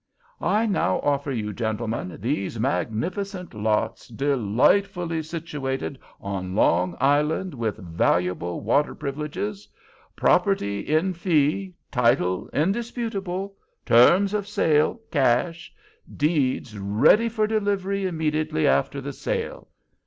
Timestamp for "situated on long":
5.21-6.97